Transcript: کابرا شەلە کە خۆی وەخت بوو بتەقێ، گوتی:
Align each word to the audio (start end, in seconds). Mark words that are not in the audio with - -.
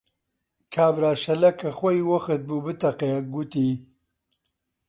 کابرا 0.73 1.11
شەلە 1.23 1.49
کە 1.59 1.69
خۆی 1.77 1.99
وەخت 2.09 2.41
بوو 2.47 2.63
بتەقێ، 2.65 3.11
گوتی: 3.33 3.69